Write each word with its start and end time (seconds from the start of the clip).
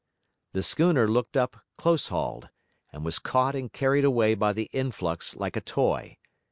The 0.53 0.63
schooner 0.63 1.07
looked 1.07 1.37
up 1.37 1.57
close 1.77 2.07
hauled, 2.07 2.49
and 2.91 3.05
was 3.05 3.19
caught 3.19 3.53
and 3.53 3.71
carried 3.71 4.03
away 4.03 4.33
by 4.33 4.51
the 4.51 4.67
influx 4.73 5.35
like 5.35 5.55
a 5.55 5.61
toy. 5.61 6.17